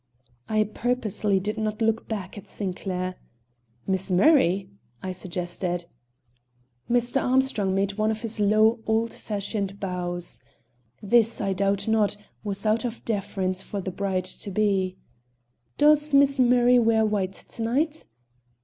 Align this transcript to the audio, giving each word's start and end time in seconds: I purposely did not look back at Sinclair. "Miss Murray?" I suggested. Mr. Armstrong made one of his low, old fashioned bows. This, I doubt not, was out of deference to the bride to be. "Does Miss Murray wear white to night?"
I 0.49 0.63
purposely 0.63 1.39
did 1.39 1.59
not 1.59 1.79
look 1.79 2.07
back 2.07 2.35
at 2.35 2.47
Sinclair. 2.47 3.13
"Miss 3.85 4.09
Murray?" 4.09 4.67
I 5.03 5.11
suggested. 5.11 5.85
Mr. 6.89 7.21
Armstrong 7.21 7.75
made 7.75 7.99
one 7.99 8.09
of 8.09 8.21
his 8.21 8.39
low, 8.39 8.79
old 8.87 9.13
fashioned 9.13 9.79
bows. 9.79 10.41
This, 11.03 11.39
I 11.39 11.53
doubt 11.53 11.87
not, 11.87 12.17
was 12.43 12.65
out 12.65 12.83
of 12.83 13.05
deference 13.05 13.61
to 13.69 13.79
the 13.79 13.91
bride 13.91 14.25
to 14.25 14.49
be. 14.49 14.97
"Does 15.77 16.15
Miss 16.15 16.39
Murray 16.39 16.79
wear 16.79 17.05
white 17.05 17.33
to 17.33 17.61
night?" 17.61 18.07